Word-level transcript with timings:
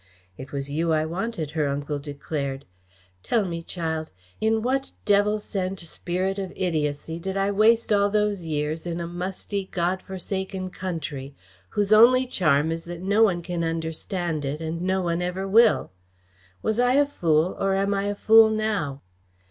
"It 0.35 0.51
was 0.51 0.67
you 0.71 0.91
I 0.93 1.05
wanted," 1.05 1.51
her 1.51 1.67
uncle 1.67 1.99
declared. 1.99 2.65
"Tell 3.21 3.45
me, 3.45 3.61
child, 3.61 4.09
in 4.39 4.63
what 4.63 4.93
devil 5.05 5.37
sent 5.39 5.79
spirit 5.79 6.39
of 6.39 6.51
idiocy 6.55 7.19
did 7.19 7.37
I 7.37 7.51
waste 7.51 7.93
all 7.93 8.09
those 8.09 8.43
years 8.43 8.87
in 8.87 8.99
a 8.99 9.05
musty, 9.05 9.69
God 9.71 10.01
forsaken 10.01 10.71
country, 10.71 11.35
whose 11.69 11.93
only 11.93 12.25
charm 12.25 12.71
is 12.71 12.85
that 12.85 13.03
no 13.03 13.21
one 13.21 13.43
can 13.43 13.63
understand 13.63 14.43
it 14.43 14.59
and 14.59 14.81
no 14.81 15.03
one 15.03 15.21
ever 15.21 15.47
will. 15.47 15.91
Was 16.63 16.79
I 16.79 16.93
a 16.93 17.05
fool 17.05 17.55
or 17.59 17.75
am 17.75 17.93
I 17.93 18.05
a 18.05 18.15
fool 18.15 18.49
now?" 18.49 19.03